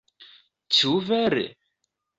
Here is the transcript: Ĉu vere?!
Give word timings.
Ĉu 0.77 0.95
vere?! 1.11 1.47